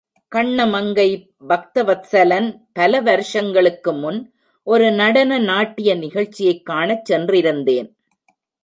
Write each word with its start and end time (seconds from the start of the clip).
கண்ணமங்கை 0.35 1.29
பக்தவத்ஸலன் 1.49 2.61
பல 2.73 3.01
வருஷங்களுக்கு 3.01 3.93
முன் 3.93 4.33
ஒரு 4.63 4.91
நடன 4.91 5.39
நாட்டிய 5.39 5.95
நிகழ்ச்சியைக் 5.95 6.65
காணச் 6.65 7.11
சென்றிருந்தேன். 7.11 7.89